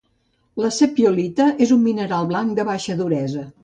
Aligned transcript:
La 0.63 0.71
sepiolita 0.77 1.51
és 1.67 1.77
un 1.79 1.87
mineral 1.87 2.35
blanc 2.35 2.61
de 2.63 2.71
baixa 2.75 3.03
duresa. 3.07 3.51